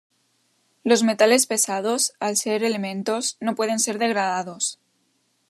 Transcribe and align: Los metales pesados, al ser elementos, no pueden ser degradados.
Los 0.83 1.03
metales 1.03 1.45
pesados, 1.45 2.13
al 2.19 2.35
ser 2.35 2.63
elementos, 2.63 3.37
no 3.39 3.53
pueden 3.53 3.77
ser 3.77 3.99
degradados. 3.99 4.79